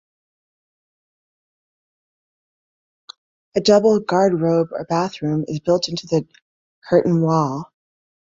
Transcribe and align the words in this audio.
A 3.55 3.61
double 3.61 3.99
garderobe 3.99 4.71
or 4.71 4.83
bathroom 4.89 5.45
is 5.47 5.59
built 5.59 5.89
into 5.89 6.07
the 6.07 6.27
curtain 6.89 7.21
wall. 7.21 7.71